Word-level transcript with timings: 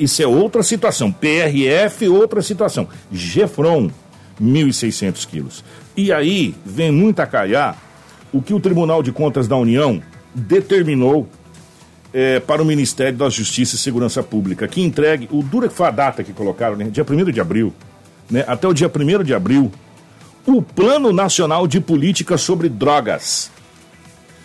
Isso 0.00 0.22
é 0.22 0.26
outra 0.28 0.62
situação. 0.62 1.10
PRF, 1.10 2.08
outra 2.08 2.40
situação. 2.40 2.86
Gefron, 3.10 3.90
1.600 4.40 5.26
quilos. 5.26 5.64
E 5.96 6.12
aí 6.12 6.54
vem 6.64 6.92
muito 6.92 7.18
a 7.18 7.26
calhar 7.26 7.76
o 8.32 8.40
que 8.40 8.54
o 8.54 8.60
Tribunal 8.60 9.02
de 9.02 9.10
Contas 9.10 9.48
da 9.48 9.56
União 9.56 10.00
determinou 10.32 11.28
é, 12.14 12.38
para 12.38 12.62
o 12.62 12.64
Ministério 12.64 13.18
da 13.18 13.28
Justiça 13.28 13.74
e 13.74 13.78
Segurança 13.78 14.22
Pública, 14.22 14.68
que 14.68 14.80
entregue, 14.80 15.28
o 15.32 15.42
dura 15.42 15.68
que 15.68 15.74
foi 15.74 15.88
a 15.88 15.90
data 15.90 16.22
que 16.22 16.32
colocaram, 16.32 16.76
né, 16.76 16.84
dia 16.84 17.04
1 17.04 17.32
de 17.32 17.40
abril, 17.40 17.74
né, 18.30 18.44
até 18.46 18.68
o 18.68 18.72
dia 18.72 18.88
1 18.88 19.24
de 19.24 19.34
abril, 19.34 19.72
o 20.46 20.62
Plano 20.62 21.12
Nacional 21.12 21.66
de 21.66 21.80
Política 21.80 22.38
sobre 22.38 22.68
Drogas. 22.68 23.50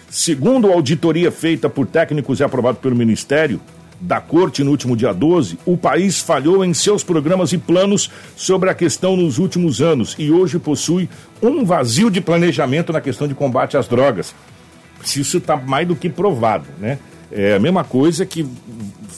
Segundo 0.10 0.68
a 0.68 0.74
auditoria 0.74 1.32
feita 1.32 1.70
por 1.70 1.86
técnicos 1.86 2.40
e 2.40 2.44
aprovado 2.44 2.80
pelo 2.80 2.96
Ministério, 2.96 3.62
da 4.00 4.20
Corte 4.20 4.64
no 4.64 4.72
último 4.72 4.96
dia 4.96 5.14
12, 5.14 5.58
o 5.66 5.78
país 5.78 6.20
falhou 6.20 6.64
em 6.64 6.74
seus 6.74 7.04
programas 7.04 7.54
e 7.54 7.58
planos 7.58 8.10
sobre 8.36 8.70
a 8.70 8.74
questão 8.74 9.16
nos 9.16 9.38
últimos 9.38 9.82
anos 9.82 10.16
e 10.18 10.32
hoje 10.32 10.60
possui 10.60 11.10
um 11.42 11.64
vazio 11.64 12.10
de 12.10 12.22
planejamento 12.22 12.92
na 12.92 13.02
questão 13.02 13.28
de 13.28 13.34
combate 13.34 13.78
às 13.78 13.88
drogas. 13.88 14.34
Isso 15.04 15.38
está 15.38 15.58
mais 15.58 15.88
do 15.88 15.96
que 15.96 16.10
provado, 16.10 16.66
né? 16.80 17.00
É 17.32 17.56
a 17.56 17.60
mesma 17.60 17.84
coisa 17.84 18.26
que 18.26 18.46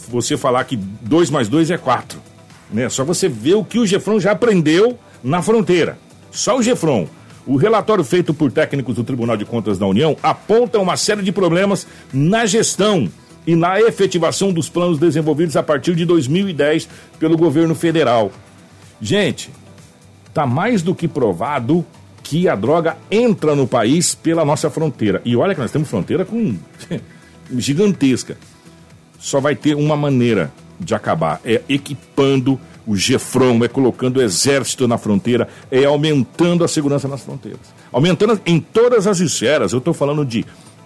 você 0.08 0.38
falar 0.38 0.64
que 0.64 0.78
2 0.78 1.30
mais 1.30 1.50
2 1.50 1.72
é 1.72 1.78
4. 1.78 2.20
Né? 2.72 2.88
Só 2.90 3.04
você 3.04 3.28
ver 3.28 3.56
o 3.56 3.64
que 3.64 3.78
o 3.78 3.86
Gefron 3.86 4.20
já 4.20 4.32
aprendeu 4.32 4.98
na 5.24 5.42
fronteira. 5.42 5.98
Só 6.32 6.58
o 6.58 6.64
Gefron. 6.64 7.08
O 7.46 7.58
relatório 7.58 8.04
feito 8.04 8.34
por 8.34 8.52
técnicos 8.52 8.96
do 8.96 9.04
Tribunal 9.04 9.38
de 9.38 9.46
Contas 9.46 9.78
da 9.78 9.86
União 9.86 10.18
aponta 10.24 10.80
uma 10.80 10.98
série 10.98 11.22
de 11.22 11.32
problemas 11.32 11.86
na 12.12 12.46
gestão 12.46 13.10
e 13.46 13.56
na 13.56 13.80
efetivação 13.80 14.52
dos 14.52 14.70
planos 14.70 14.98
desenvolvidos 15.00 15.56
a 15.56 15.64
partir 15.64 15.96
de 15.96 16.06
2010 16.06 16.88
pelo 17.20 17.38
governo 17.38 17.76
federal. 17.76 18.32
Gente, 19.02 19.50
está 20.28 20.46
mais 20.46 20.82
do 20.82 20.96
que 20.96 21.08
provado 21.08 21.86
que 22.24 22.50
a 22.50 22.56
droga 22.56 22.98
entra 23.12 23.56
no 23.56 23.68
país 23.68 24.16
pela 24.16 24.44
nossa 24.44 24.70
fronteira. 24.70 25.22
E 25.24 25.36
olha 25.36 25.54
que 25.54 25.62
nós 25.62 25.72
temos 25.72 25.88
fronteira 25.88 26.26
com 26.26 26.58
gigantesca. 27.56 28.38
Só 29.20 29.40
vai 29.40 29.56
ter 29.56 29.76
uma 29.76 29.96
maneira 29.96 30.52
de 30.80 30.94
acabar, 30.94 31.40
é 31.46 31.62
equipando 31.70 32.60
o 32.86 32.96
Gefron, 32.96 33.64
é 33.64 33.68
colocando 33.68 34.18
o 34.18 34.22
exército 34.22 34.88
na 34.88 34.98
fronteira, 34.98 35.48
é 35.72 35.86
aumentando 35.86 36.64
a 36.64 36.68
segurança 36.68 37.08
nas 37.08 37.22
fronteiras. 37.22 37.62
Aumentando 37.92 38.40
em 38.46 38.60
todas 38.60 39.08
as 39.08 39.20
esferas. 39.20 39.72
Eu 39.72 39.80
estou 39.80 39.94
falando 39.94 40.26
de 40.26 40.46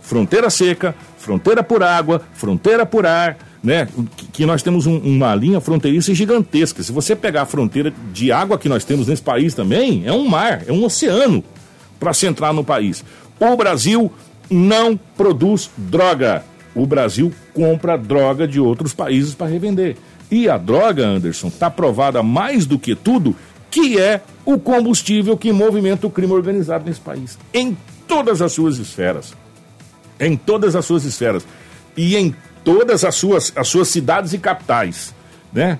fronteira 0.09 0.49
seca, 0.49 0.95
fronteira 1.19 1.61
por 1.61 1.83
água, 1.83 2.23
fronteira 2.33 2.83
por 2.83 3.05
ar, 3.05 3.37
né? 3.63 3.87
Que, 4.33 4.43
nós 4.43 4.63
temos 4.63 4.87
um, 4.87 4.97
uma 4.97 5.35
linha 5.35 5.61
fronteiriça 5.61 6.15
gigantesca. 6.15 6.81
Se 6.81 6.91
você 6.91 7.15
pegar 7.15 7.43
a 7.43 7.45
fronteira 7.45 7.93
de 8.11 8.31
água 8.31 8.57
que 8.57 8.67
nós 8.67 8.83
temos 8.83 9.07
nesse 9.07 9.21
país 9.21 9.53
também, 9.53 10.07
é 10.07 10.11
um 10.11 10.27
mar, 10.27 10.63
é 10.65 10.71
um 10.71 10.83
oceano 10.83 11.43
para 11.99 12.11
se 12.11 12.25
entrar 12.25 12.51
no 12.51 12.63
país. 12.63 13.05
O 13.39 13.55
Brasil 13.55 14.11
não 14.49 14.97
produz 14.97 15.69
droga. 15.77 16.43
O 16.73 16.87
Brasil 16.87 17.31
compra 17.53 17.95
droga 17.95 18.47
de 18.47 18.59
outros 18.59 18.95
países 18.95 19.35
para 19.35 19.45
revender. 19.45 19.95
E 20.31 20.49
a 20.49 20.57
droga, 20.57 21.05
Anderson, 21.05 21.49
está 21.49 21.69
provada 21.69 22.23
mais 22.23 22.65
do 22.65 22.79
que 22.79 22.95
tudo 22.95 23.35
que 23.69 23.99
é 23.99 24.21
o 24.43 24.57
combustível 24.57 25.37
que 25.37 25.51
movimenta 25.51 26.07
o 26.07 26.09
crime 26.09 26.33
organizado 26.33 26.85
nesse 26.85 26.99
país, 26.99 27.37
em 27.53 27.77
todas 28.07 28.41
as 28.41 28.51
suas 28.51 28.79
esferas 28.79 29.35
em 30.19 30.35
todas 30.35 30.75
as 30.75 30.85
suas 30.85 31.05
esferas 31.05 31.45
e 31.95 32.15
em 32.15 32.35
todas 32.63 33.03
as 33.03 33.15
suas, 33.15 33.53
as 33.55 33.67
suas 33.67 33.87
cidades 33.87 34.33
e 34.33 34.37
capitais, 34.37 35.13
né? 35.51 35.79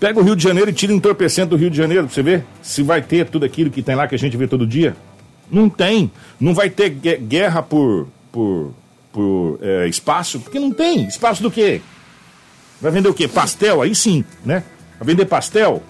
Pega 0.00 0.20
o 0.20 0.22
Rio 0.22 0.36
de 0.36 0.44
Janeiro 0.44 0.70
e 0.70 0.72
tira 0.72 0.92
entorpecente 0.92 1.48
do 1.48 1.56
Rio 1.56 1.70
de 1.70 1.76
Janeiro 1.76 2.04
pra 2.04 2.14
você 2.14 2.22
ver 2.22 2.44
se 2.62 2.82
vai 2.82 3.02
ter 3.02 3.28
tudo 3.28 3.44
aquilo 3.44 3.70
que 3.70 3.82
tem 3.82 3.96
lá 3.96 4.06
que 4.06 4.14
a 4.14 4.18
gente 4.18 4.36
vê 4.36 4.46
todo 4.46 4.66
dia. 4.66 4.96
Não 5.50 5.68
tem. 5.68 6.10
Não 6.38 6.54
vai 6.54 6.70
ter 6.70 6.90
guerra 6.90 7.62
por, 7.62 8.06
por, 8.30 8.72
por 9.12 9.58
é, 9.60 9.88
espaço, 9.88 10.38
porque 10.38 10.60
não 10.60 10.70
tem. 10.70 11.04
Espaço 11.06 11.42
do 11.42 11.50
quê? 11.50 11.80
Vai 12.80 12.92
vender 12.92 13.08
o 13.08 13.14
quê? 13.14 13.26
Pastel? 13.26 13.82
Aí 13.82 13.92
sim, 13.92 14.24
né? 14.44 14.62
Vai 15.00 15.08
vender 15.08 15.26
pastel? 15.26 15.82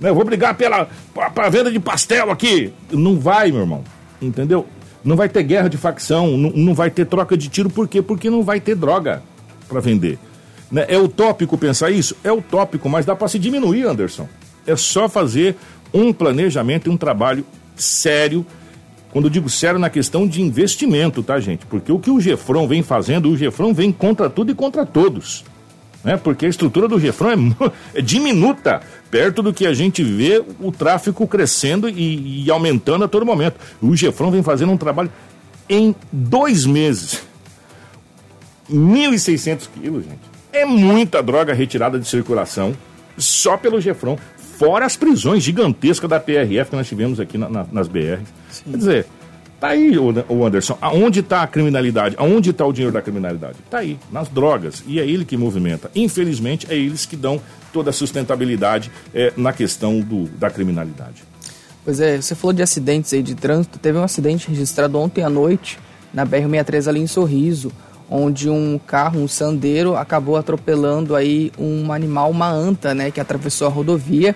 Né? 0.00 0.10
Eu 0.10 0.14
vou 0.14 0.24
brigar 0.24 0.54
pela 0.54 0.88
pra 1.34 1.48
venda 1.50 1.70
de 1.70 1.78
pastel 1.78 2.30
aqui. 2.30 2.72
Não 2.90 3.18
vai, 3.18 3.50
meu 3.50 3.60
irmão. 3.60 3.84
Entendeu? 4.20 4.66
Não 5.04 5.16
vai 5.16 5.28
ter 5.28 5.42
guerra 5.42 5.68
de 5.68 5.76
facção, 5.76 6.36
não, 6.36 6.50
não 6.50 6.74
vai 6.74 6.90
ter 6.90 7.06
troca 7.06 7.36
de 7.36 7.48
tiro, 7.48 7.68
por 7.68 7.88
quê? 7.88 8.00
Porque 8.00 8.30
não 8.30 8.42
vai 8.42 8.60
ter 8.60 8.74
droga 8.74 9.22
para 9.68 9.80
vender. 9.80 10.18
Né? 10.70 10.86
É 10.88 10.98
utópico 10.98 11.58
pensar 11.58 11.90
isso? 11.90 12.16
É 12.22 12.32
utópico, 12.32 12.88
mas 12.88 13.04
dá 13.04 13.16
para 13.16 13.28
se 13.28 13.38
diminuir, 13.38 13.84
Anderson. 13.84 14.28
É 14.66 14.76
só 14.76 15.08
fazer 15.08 15.56
um 15.92 16.12
planejamento 16.12 16.88
e 16.88 16.90
um 16.90 16.96
trabalho 16.96 17.44
sério. 17.74 18.46
Quando 19.10 19.26
eu 19.26 19.30
digo 19.30 19.50
sério, 19.50 19.78
na 19.78 19.90
questão 19.90 20.26
de 20.26 20.40
investimento, 20.40 21.22
tá, 21.22 21.38
gente? 21.40 21.66
Porque 21.66 21.92
o 21.92 21.98
que 21.98 22.10
o 22.10 22.20
Gefron 22.20 22.66
vem 22.66 22.82
fazendo, 22.82 23.28
o 23.28 23.36
Gefron 23.36 23.74
vem 23.74 23.92
contra 23.92 24.30
tudo 24.30 24.52
e 24.52 24.54
contra 24.54 24.86
todos 24.86 25.44
né? 26.04 26.16
Porque 26.16 26.46
a 26.46 26.48
estrutura 26.48 26.88
do 26.88 26.98
Gefron 26.98 27.30
é, 27.30 27.98
é, 27.98 28.02
diminuta 28.02 28.80
perto 29.10 29.42
do 29.42 29.52
que 29.52 29.66
a 29.66 29.74
gente 29.74 30.02
vê 30.02 30.42
o 30.60 30.72
tráfico 30.72 31.26
crescendo 31.26 31.88
e, 31.88 32.44
e 32.44 32.50
aumentando 32.50 33.04
a 33.04 33.08
todo 33.08 33.24
momento. 33.24 33.56
O 33.80 33.94
Gefron 33.94 34.30
vem 34.30 34.42
fazendo 34.42 34.72
um 34.72 34.76
trabalho 34.76 35.10
em 35.68 35.94
dois 36.10 36.66
meses. 36.66 37.22
1.600 38.70 39.68
quilos, 39.74 40.04
gente. 40.04 40.32
É 40.52 40.64
muita 40.64 41.22
droga 41.22 41.54
retirada 41.54 41.98
de 41.98 42.06
circulação 42.06 42.74
só 43.16 43.56
pelo 43.56 43.80
Gefron, 43.80 44.18
fora 44.58 44.86
as 44.86 44.96
prisões 44.96 45.42
gigantescas 45.42 46.08
da 46.08 46.18
PRF 46.18 46.70
que 46.70 46.76
nós 46.76 46.88
tivemos 46.88 47.20
aqui 47.20 47.36
na, 47.36 47.48
na, 47.48 47.66
nas 47.70 47.88
BRs. 47.88 48.22
Quer 48.64 48.76
dizer, 48.76 49.06
Tá 49.62 49.68
aí, 49.68 49.96
o 49.96 50.44
Anderson. 50.44 50.76
Aonde 50.80 51.20
está 51.20 51.44
a 51.44 51.46
criminalidade? 51.46 52.16
Aonde 52.18 52.50
está 52.50 52.66
o 52.66 52.72
dinheiro 52.72 52.92
da 52.92 53.00
criminalidade? 53.00 53.58
Tá 53.70 53.78
aí, 53.78 53.96
nas 54.10 54.28
drogas. 54.28 54.82
E 54.88 54.98
é 54.98 55.06
ele 55.06 55.24
que 55.24 55.36
movimenta. 55.36 55.88
Infelizmente, 55.94 56.66
é 56.68 56.74
eles 56.74 57.06
que 57.06 57.14
dão 57.14 57.40
toda 57.72 57.90
a 57.90 57.92
sustentabilidade 57.92 58.90
é, 59.14 59.32
na 59.36 59.52
questão 59.52 60.00
do, 60.00 60.24
da 60.30 60.50
criminalidade. 60.50 61.22
Pois 61.84 62.00
é, 62.00 62.20
você 62.20 62.34
falou 62.34 62.52
de 62.52 62.60
acidentes 62.60 63.12
aí 63.12 63.22
de 63.22 63.36
trânsito. 63.36 63.78
Teve 63.78 63.98
um 63.98 64.02
acidente 64.02 64.48
registrado 64.48 64.98
ontem 64.98 65.22
à 65.22 65.30
noite 65.30 65.78
na 66.12 66.26
BR-63 66.26 66.88
ali 66.88 67.00
em 67.00 67.06
Sorriso, 67.06 67.70
onde 68.10 68.50
um 68.50 68.80
carro, 68.84 69.20
um 69.20 69.28
sandeiro, 69.28 69.94
acabou 69.94 70.36
atropelando 70.36 71.14
aí 71.14 71.52
um 71.56 71.92
animal, 71.92 72.32
uma 72.32 72.50
anta, 72.50 72.96
né, 72.96 73.12
que 73.12 73.20
atravessou 73.20 73.68
a 73.68 73.70
rodovia. 73.70 74.34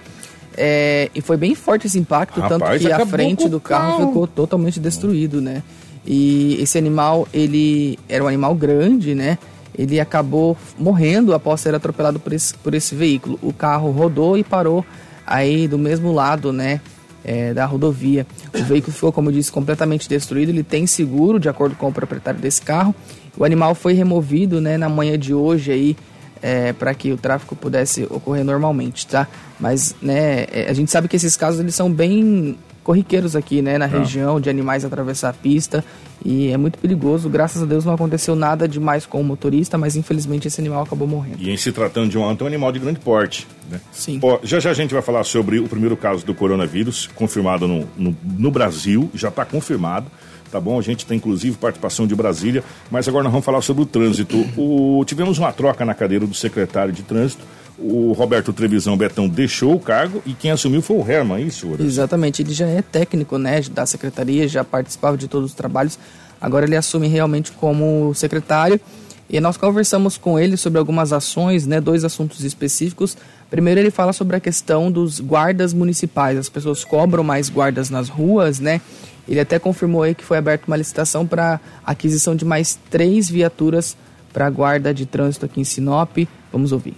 É, 0.56 1.10
e 1.14 1.20
foi 1.20 1.36
bem 1.36 1.54
forte 1.54 1.86
esse 1.86 1.98
impacto, 1.98 2.40
Rapaz, 2.40 2.60
tanto 2.60 2.78
que 2.80 2.92
a 2.92 3.04
frente 3.04 3.48
do 3.48 3.60
carro, 3.60 3.98
carro 3.98 4.06
ficou 4.08 4.26
totalmente 4.26 4.80
destruído, 4.80 5.40
né? 5.40 5.62
E 6.06 6.56
esse 6.60 6.78
animal, 6.78 7.28
ele 7.34 7.98
era 8.08 8.24
um 8.24 8.28
animal 8.28 8.54
grande, 8.54 9.14
né? 9.14 9.38
Ele 9.76 10.00
acabou 10.00 10.56
morrendo 10.78 11.34
após 11.34 11.60
ser 11.60 11.74
atropelado 11.74 12.18
por 12.18 12.32
esse, 12.32 12.54
por 12.54 12.72
esse 12.72 12.94
veículo. 12.94 13.38
O 13.42 13.52
carro 13.52 13.90
rodou 13.90 14.38
e 14.38 14.44
parou 14.44 14.84
aí 15.26 15.68
do 15.68 15.76
mesmo 15.76 16.12
lado, 16.12 16.52
né? 16.52 16.80
É, 17.24 17.52
da 17.52 17.66
rodovia. 17.66 18.24
O 18.54 18.62
veículo 18.62 18.92
ficou, 18.92 19.12
como 19.12 19.28
eu 19.28 19.34
disse, 19.34 19.50
completamente 19.50 20.08
destruído. 20.08 20.50
Ele 20.50 20.62
tem 20.62 20.86
seguro, 20.86 21.40
de 21.40 21.48
acordo 21.48 21.74
com 21.74 21.88
o 21.88 21.92
proprietário 21.92 22.40
desse 22.40 22.62
carro. 22.62 22.94
O 23.36 23.44
animal 23.44 23.74
foi 23.74 23.92
removido, 23.92 24.60
né, 24.60 24.78
na 24.78 24.88
manhã 24.88 25.18
de 25.18 25.34
hoje 25.34 25.72
aí 25.72 25.96
é, 26.42 26.72
para 26.72 26.94
que 26.94 27.12
o 27.12 27.16
tráfico 27.16 27.56
pudesse 27.56 28.04
ocorrer 28.04 28.44
normalmente, 28.44 29.06
tá? 29.06 29.26
Mas, 29.58 29.94
né, 30.00 30.46
é, 30.52 30.66
a 30.68 30.72
gente 30.72 30.90
sabe 30.90 31.08
que 31.08 31.16
esses 31.16 31.36
casos 31.36 31.60
eles 31.60 31.74
são 31.74 31.90
bem 31.90 32.56
corriqueiros 32.84 33.34
aqui, 33.34 33.60
né, 33.60 33.78
na 33.78 33.86
ah. 33.86 33.88
região, 33.88 34.40
de 34.40 34.48
animais 34.48 34.84
atravessar 34.84 35.30
a 35.30 35.32
pista 35.32 35.84
e 36.24 36.50
é 36.52 36.56
muito 36.56 36.78
perigoso. 36.78 37.28
Graças 37.28 37.62
a 37.62 37.66
Deus 37.66 37.84
não 37.84 37.94
aconteceu 37.94 38.36
nada 38.36 38.68
demais 38.68 39.04
com 39.04 39.20
o 39.20 39.24
motorista, 39.24 39.76
mas 39.76 39.96
infelizmente 39.96 40.46
esse 40.46 40.60
animal 40.60 40.82
acabou 40.84 41.06
morrendo. 41.06 41.38
E 41.40 41.50
em 41.50 41.56
se 41.56 41.72
tratando 41.72 42.08
de 42.08 42.16
um 42.16 42.22
é 42.30 42.42
um 42.42 42.46
animal 42.46 42.70
de 42.70 42.78
grande 42.78 43.00
porte, 43.00 43.46
né? 43.68 43.80
Sim. 43.92 44.20
Já 44.44 44.60
já 44.60 44.70
a 44.70 44.74
gente 44.74 44.94
vai 44.94 45.02
falar 45.02 45.24
sobre 45.24 45.58
o 45.58 45.68
primeiro 45.68 45.96
caso 45.96 46.24
do 46.24 46.34
coronavírus, 46.34 47.08
confirmado 47.14 47.66
no, 47.66 47.88
no, 47.96 48.16
no 48.22 48.50
Brasil, 48.50 49.10
já 49.14 49.28
está 49.28 49.44
confirmado 49.44 50.06
tá 50.50 50.60
bom? 50.60 50.78
A 50.78 50.82
gente 50.82 51.06
tem 51.06 51.16
inclusive 51.16 51.56
participação 51.56 52.06
de 52.06 52.14
Brasília, 52.14 52.62
mas 52.90 53.08
agora 53.08 53.24
nós 53.24 53.32
vamos 53.32 53.44
falar 53.44 53.62
sobre 53.62 53.82
o 53.82 53.86
trânsito. 53.86 54.36
O, 54.56 55.04
tivemos 55.04 55.38
uma 55.38 55.52
troca 55.52 55.84
na 55.84 55.94
cadeira 55.94 56.26
do 56.26 56.34
secretário 56.34 56.92
de 56.92 57.02
trânsito. 57.02 57.44
O 57.78 58.12
Roberto 58.12 58.52
Trevisão 58.52 58.96
Betão 58.96 59.28
deixou 59.28 59.74
o 59.74 59.80
cargo 59.80 60.22
e 60.24 60.32
quem 60.32 60.50
assumiu 60.50 60.80
foi 60.80 60.96
o 60.96 61.10
Herman, 61.10 61.42
é 61.42 61.42
isso? 61.42 61.76
Exatamente, 61.78 62.40
ele 62.40 62.52
já 62.52 62.66
é 62.66 62.80
técnico 62.80 63.36
né, 63.36 63.60
da 63.70 63.84
secretaria, 63.84 64.48
já 64.48 64.64
participava 64.64 65.16
de 65.16 65.28
todos 65.28 65.50
os 65.50 65.54
trabalhos, 65.54 65.98
agora 66.40 66.64
ele 66.64 66.76
assume 66.76 67.06
realmente 67.06 67.52
como 67.52 68.14
secretário. 68.14 68.80
E 69.28 69.40
nós 69.40 69.56
conversamos 69.56 70.16
com 70.16 70.38
ele 70.38 70.56
sobre 70.56 70.78
algumas 70.78 71.12
ações, 71.12 71.66
né, 71.66 71.80
dois 71.80 72.04
assuntos 72.04 72.44
específicos. 72.44 73.16
Primeiro 73.50 73.80
ele 73.80 73.90
fala 73.90 74.12
sobre 74.12 74.36
a 74.36 74.40
questão 74.40 74.90
dos 74.90 75.20
guardas 75.20 75.72
municipais. 75.72 76.38
As 76.38 76.48
pessoas 76.48 76.84
cobram 76.84 77.24
mais 77.24 77.48
guardas 77.48 77.90
nas 77.90 78.08
ruas, 78.08 78.60
né? 78.60 78.80
Ele 79.28 79.40
até 79.40 79.58
confirmou 79.58 80.02
aí 80.02 80.14
que 80.14 80.24
foi 80.24 80.38
aberta 80.38 80.66
uma 80.66 80.76
licitação 80.76 81.26
para 81.26 81.60
aquisição 81.84 82.36
de 82.36 82.44
mais 82.44 82.78
três 82.90 83.28
viaturas 83.28 83.96
para 84.32 84.46
a 84.46 84.50
guarda 84.50 84.94
de 84.94 85.06
trânsito 85.06 85.46
aqui 85.46 85.60
em 85.60 85.64
Sinop. 85.64 86.16
Vamos 86.52 86.72
ouvir 86.72 86.94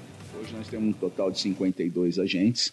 nós 0.58 0.68
temos 0.68 0.88
um 0.90 0.92
total 0.92 1.30
de 1.30 1.40
52 1.40 2.18
agentes 2.18 2.72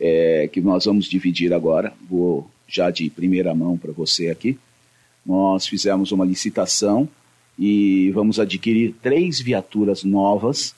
é, 0.00 0.48
que 0.52 0.60
nós 0.60 0.84
vamos 0.84 1.06
dividir 1.06 1.52
agora. 1.52 1.92
Vou 2.08 2.50
já 2.66 2.90
de 2.90 3.08
primeira 3.08 3.54
mão 3.54 3.78
para 3.78 3.92
você 3.92 4.30
aqui. 4.30 4.58
Nós 5.24 5.66
fizemos 5.66 6.10
uma 6.12 6.24
licitação 6.24 7.08
e 7.58 8.10
vamos 8.10 8.40
adquirir 8.40 8.94
três 9.00 9.40
viaturas 9.40 10.02
novas 10.02 10.74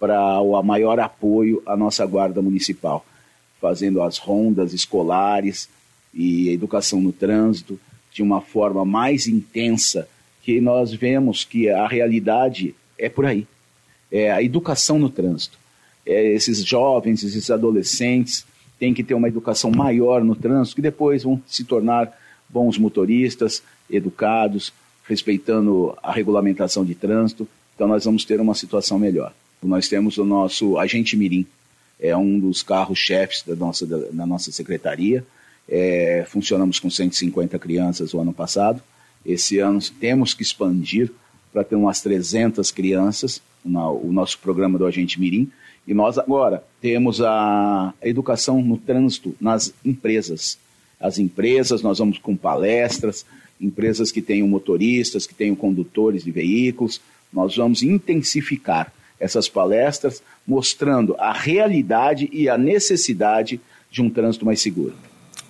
para 0.00 0.40
o 0.40 0.60
maior 0.62 0.98
apoio 0.98 1.62
à 1.66 1.76
nossa 1.76 2.06
guarda 2.06 2.40
municipal, 2.40 3.04
fazendo 3.60 4.00
as 4.02 4.18
rondas 4.18 4.72
escolares 4.72 5.68
e 6.12 6.50
educação 6.50 7.00
no 7.00 7.12
trânsito 7.12 7.78
de 8.12 8.22
uma 8.22 8.40
forma 8.40 8.84
mais 8.84 9.26
intensa, 9.26 10.08
que 10.42 10.60
nós 10.60 10.92
vemos 10.92 11.44
que 11.44 11.68
a 11.68 11.86
realidade 11.86 12.74
é 12.98 13.08
por 13.08 13.26
aí. 13.26 13.46
É 14.10 14.30
a 14.30 14.42
educação 14.42 14.98
no 14.98 15.10
trânsito. 15.10 15.58
É, 16.06 16.32
esses 16.32 16.64
jovens, 16.64 17.22
esses 17.22 17.50
adolescentes 17.50 18.46
têm 18.78 18.94
que 18.94 19.04
ter 19.04 19.14
uma 19.14 19.28
educação 19.28 19.70
maior 19.70 20.24
no 20.24 20.34
trânsito, 20.34 20.76
que 20.76 20.82
depois 20.82 21.22
vão 21.22 21.42
se 21.46 21.64
tornar 21.64 22.16
bons 22.48 22.78
motoristas, 22.78 23.62
educados, 23.90 24.72
respeitando 25.04 25.96
a 26.02 26.12
regulamentação 26.12 26.84
de 26.84 26.94
trânsito. 26.94 27.46
Então 27.74 27.86
nós 27.86 28.04
vamos 28.04 28.24
ter 28.24 28.40
uma 28.40 28.54
situação 28.54 28.98
melhor. 28.98 29.34
Nós 29.62 29.88
temos 29.88 30.18
o 30.18 30.24
nosso 30.24 30.78
agente 30.78 31.16
Mirim, 31.16 31.46
é 31.98 32.16
um 32.16 32.38
dos 32.38 32.62
carros-chefes 32.62 33.42
da 33.42 33.56
nossa, 33.56 33.84
da, 33.84 33.98
da, 33.98 34.26
nossa 34.26 34.52
secretaria. 34.52 35.24
É, 35.68 36.24
funcionamos 36.26 36.78
com 36.80 36.88
150 36.88 37.58
crianças 37.58 38.14
o 38.14 38.20
ano 38.20 38.32
passado. 38.32 38.82
Esse 39.24 39.58
ano 39.58 39.80
temos 40.00 40.32
que 40.32 40.42
expandir 40.42 41.10
para 41.52 41.64
ter 41.64 41.76
umas 41.76 42.00
300 42.00 42.70
crianças, 42.70 43.42
na, 43.64 43.90
o 43.90 44.12
nosso 44.12 44.38
programa 44.38 44.78
do 44.78 44.86
Agente 44.86 45.20
Mirim. 45.20 45.50
E 45.86 45.94
nós 45.94 46.18
agora 46.18 46.62
temos 46.80 47.20
a 47.20 47.94
educação 48.02 48.62
no 48.62 48.76
trânsito 48.76 49.34
nas 49.40 49.72
empresas. 49.84 50.58
As 51.00 51.18
empresas, 51.18 51.82
nós 51.82 51.98
vamos 51.98 52.18
com 52.18 52.36
palestras, 52.36 53.24
empresas 53.60 54.12
que 54.12 54.22
tenham 54.22 54.46
motoristas, 54.48 55.26
que 55.26 55.34
tenham 55.34 55.54
condutores 55.54 56.24
de 56.24 56.30
veículos, 56.30 57.00
nós 57.32 57.56
vamos 57.56 57.82
intensificar 57.82 58.92
essas 59.20 59.48
palestras, 59.48 60.22
mostrando 60.46 61.14
a 61.18 61.32
realidade 61.32 62.28
e 62.32 62.48
a 62.48 62.56
necessidade 62.56 63.60
de 63.90 64.00
um 64.00 64.08
trânsito 64.08 64.46
mais 64.46 64.60
seguro. 64.60 64.94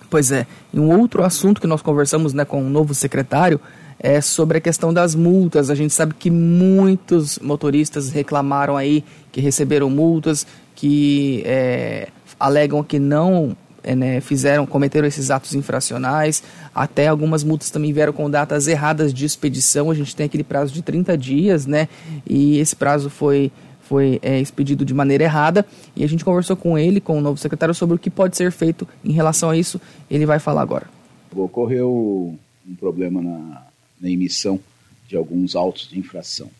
Pois 0.09 0.31
é, 0.31 0.47
e 0.73 0.79
um 0.79 0.99
outro 0.99 1.23
assunto 1.23 1.61
que 1.61 1.67
nós 1.67 1.81
conversamos 1.81 2.33
né, 2.33 2.43
com 2.43 2.65
o 2.65 2.69
novo 2.69 2.93
secretário 2.93 3.59
é 3.99 4.21
sobre 4.21 4.57
a 4.57 4.61
questão 4.61 4.93
das 4.93 5.13
multas. 5.13 5.69
A 5.69 5.75
gente 5.75 5.93
sabe 5.93 6.13
que 6.13 6.31
muitos 6.31 7.37
motoristas 7.39 8.09
reclamaram 8.09 8.77
aí 8.77 9.03
que 9.31 9.41
receberam 9.41 9.89
multas, 9.89 10.47
que 10.73 11.43
é, 11.45 12.07
alegam 12.39 12.81
que 12.81 12.97
não 12.97 13.55
é, 13.83 13.95
né, 13.95 14.21
fizeram, 14.21 14.65
cometeram 14.65 15.07
esses 15.07 15.29
atos 15.31 15.53
infracionais, 15.53 16.43
até 16.73 17.07
algumas 17.07 17.43
multas 17.43 17.69
também 17.69 17.91
vieram 17.93 18.13
com 18.13 18.29
datas 18.29 18.67
erradas 18.67 19.13
de 19.13 19.25
expedição, 19.25 19.89
a 19.89 19.93
gente 19.93 20.15
tem 20.15 20.25
aquele 20.25 20.43
prazo 20.43 20.73
de 20.73 20.81
30 20.81 21.17
dias, 21.17 21.65
né, 21.65 21.87
e 22.27 22.59
esse 22.59 22.75
prazo 22.75 23.09
foi, 23.09 23.51
foi 23.89 24.19
é, 24.21 24.39
expedido 24.39 24.85
de 24.85 24.93
maneira 24.93 25.23
errada, 25.23 25.65
e 25.95 26.03
a 26.03 26.07
gente 26.07 26.23
conversou 26.23 26.55
com 26.55 26.77
ele, 26.77 27.01
com 27.01 27.17
o 27.17 27.21
novo 27.21 27.39
secretário, 27.39 27.73
sobre 27.73 27.95
o 27.95 27.99
que 27.99 28.11
pode 28.11 28.37
ser 28.37 28.51
feito 28.51 28.87
em 29.03 29.11
relação 29.11 29.49
a 29.49 29.57
isso, 29.57 29.81
ele 30.11 30.27
vai 30.27 30.37
falar 30.37 30.61
agora. 30.61 30.87
Ocorreu 31.35 32.37
um 32.67 32.75
problema 32.75 33.19
na, 33.19 33.65
na 33.99 34.09
emissão 34.09 34.59
de 35.07 35.17
alguns 35.17 35.55
autos 35.55 35.89
de 35.89 35.97
infração. 35.97 36.51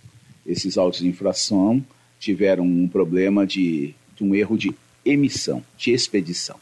Esses 0.43 0.75
autos 0.75 1.01
de 1.01 1.07
infração 1.07 1.85
tiveram 2.19 2.63
um 2.65 2.87
problema 2.87 3.45
de, 3.45 3.93
de 4.15 4.23
um 4.23 4.33
erro 4.33 4.57
de 4.57 4.73
emissão, 5.05 5.63
de 5.77 5.91
expedição. 5.91 6.55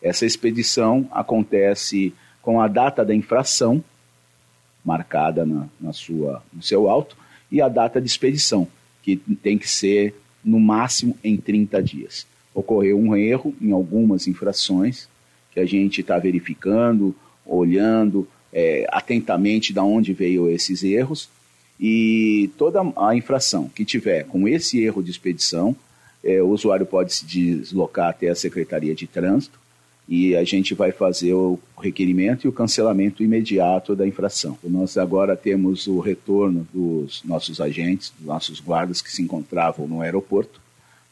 Essa 0.00 0.24
expedição 0.24 1.08
acontece 1.10 2.14
com 2.40 2.60
a 2.60 2.68
data 2.68 3.04
da 3.04 3.12
infração 3.12 3.82
marcada 4.84 5.44
na, 5.44 5.66
na 5.80 5.92
sua, 5.92 6.40
no 6.52 6.62
seu 6.62 6.88
auto 6.88 7.16
e 7.50 7.60
a 7.60 7.68
data 7.68 8.00
de 8.00 8.06
expedição, 8.06 8.68
que 9.04 9.16
tem 9.42 9.58
que 9.58 9.68
ser 9.68 10.14
no 10.42 10.58
máximo 10.58 11.16
em 11.22 11.36
30 11.36 11.82
dias. 11.82 12.26
Ocorreu 12.54 12.98
um 12.98 13.14
erro 13.14 13.54
em 13.60 13.70
algumas 13.70 14.26
infrações 14.26 15.08
que 15.52 15.60
a 15.60 15.66
gente 15.66 16.00
está 16.00 16.18
verificando, 16.18 17.14
olhando 17.44 18.26
é, 18.52 18.86
atentamente 18.88 19.74
de 19.74 19.80
onde 19.80 20.14
veio 20.14 20.48
esses 20.48 20.82
erros 20.82 21.28
e 21.78 22.50
toda 22.56 22.80
a 22.96 23.14
infração 23.14 23.68
que 23.68 23.84
tiver 23.84 24.24
com 24.24 24.48
esse 24.48 24.82
erro 24.82 25.02
de 25.02 25.10
expedição, 25.10 25.76
é, 26.22 26.40
o 26.40 26.48
usuário 26.48 26.86
pode 26.86 27.12
se 27.12 27.26
deslocar 27.26 28.08
até 28.08 28.28
a 28.28 28.34
Secretaria 28.34 28.94
de 28.94 29.06
Trânsito 29.06 29.58
e 30.08 30.36
a 30.36 30.44
gente 30.44 30.74
vai 30.74 30.92
fazer 30.92 31.32
o 31.32 31.58
requerimento 31.80 32.44
e 32.44 32.48
o 32.48 32.52
cancelamento 32.52 33.22
imediato 33.22 33.96
da 33.96 34.06
infração. 34.06 34.58
Nós 34.62 34.98
agora 34.98 35.34
temos 35.34 35.86
o 35.86 35.98
retorno 35.98 36.66
dos 36.72 37.22
nossos 37.24 37.60
agentes, 37.60 38.12
dos 38.18 38.26
nossos 38.26 38.60
guardas 38.60 39.00
que 39.00 39.10
se 39.10 39.22
encontravam 39.22 39.88
no 39.88 40.02
aeroporto. 40.02 40.60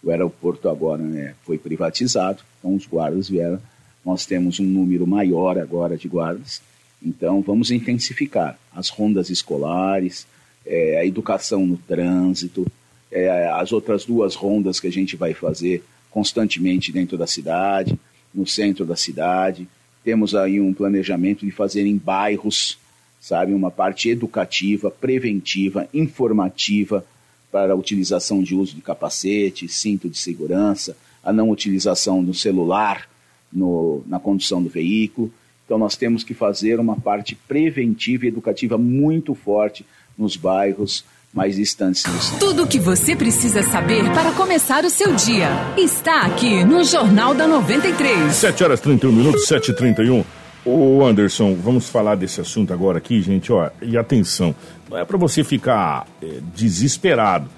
O 0.03 0.11
aeroporto 0.11 0.69
agora 0.69 1.03
né, 1.03 1.35
foi 1.44 1.56
privatizado, 1.56 2.43
então 2.59 2.75
os 2.75 2.87
guardas 2.87 3.29
vieram. 3.29 3.59
Nós 4.05 4.27
temos 4.27 4.61
um 4.61 4.65
número 4.65 5.06
maior 5.06 5.59
agora 5.59 5.97
de 5.97 6.09
guardas, 6.09 6.61
então 7.03 7.41
vamos 7.41 7.71
intensificar 7.71 8.59
as 8.75 8.88
rondas 8.88 9.31
escolares, 9.31 10.27
é, 10.67 10.99
a 10.99 11.06
educação 11.06 11.65
no 11.65 11.77
trânsito, 11.77 12.67
é, 13.11 13.49
as 13.49 13.73
outras 13.73 14.05
duas 14.05 14.35
rondas 14.35 14.81
que 14.81 14.87
a 14.87 14.93
gente 14.93 15.17
vai 15.17 15.33
fazer 15.33 15.83
constantemente 16.11 16.93
dentro 16.93 17.17
da 17.17 17.27
cidade 17.27 17.99
no 18.34 18.46
centro 18.46 18.84
da 18.84 18.96
cidade. 18.96 19.69
Temos 20.05 20.34
aí 20.34 20.61
um 20.61 20.73
planejamento 20.73 21.44
de 21.44 21.52
fazer 21.52 21.87
em 21.87 21.96
bairros, 21.96 22.79
sabe, 23.20 23.52
uma 23.52 23.70
parte 23.70 24.08
educativa, 24.08 24.90
preventiva, 24.90 25.88
informativa 25.94 27.05
para 27.50 27.75
a 27.75 27.76
utilização 27.76 28.43
de 28.43 28.55
uso 28.55 28.75
de 28.75 28.81
capacete, 28.81 29.69
cinto 29.69 30.08
de 30.08 30.19
segurança, 30.19 30.96
a 31.23 31.32
não 31.32 31.50
utilização 31.50 32.25
do 32.25 32.32
celular 32.32 33.08
no, 33.52 34.02
na 34.06 34.19
condução 34.19 34.62
do 34.62 34.69
veículo. 34.69 35.32
Então 35.64 35.78
nós 35.78 35.94
temos 35.94 36.25
que 36.25 36.35
fazer 36.35 36.81
uma 36.81 36.96
parte 36.96 37.35
preventiva 37.35 38.25
e 38.25 38.28
educativa 38.28 38.76
muito 38.78 39.35
forte 39.35 39.85
nos 40.17 40.37
bairros, 40.37 41.05
mais 41.32 41.56
distantes 41.56 42.02
do 42.02 42.20
centro. 42.20 42.38
Tudo 42.38 42.64
o 42.64 42.67
que 42.67 42.79
você 42.79 43.17
precisa 43.17 43.62
saber 43.62 44.05
para 44.12 44.32
começar 44.32 44.84
o 44.84 44.90
seu 44.90 45.14
dia 45.14 45.49
está 45.76 46.23
aqui 46.23 46.64
no 46.64 46.84
Jornal 46.84 47.34
da 47.34 47.46
93. 47.46 48.35
7 48.35 48.64
horas 48.64 48.80
31 48.80 49.12
minutos, 49.12 49.47
7 49.47 49.71
e 49.71 49.75
31 49.75 50.25
Ô 50.64 51.04
Anderson, 51.04 51.57
vamos 51.57 51.88
falar 51.88 52.14
desse 52.14 52.40
assunto 52.40 52.73
agora 52.73 52.99
aqui, 52.99 53.21
gente, 53.21 53.52
ó, 53.52 53.68
e 53.80 53.99
atenção, 53.99 54.54
não 54.88 54.97
é 54.97 55.04
para 55.04 55.18
você 55.18 55.42
ficar 55.42 56.07
é, 56.23 56.38
desesperado, 56.54 57.50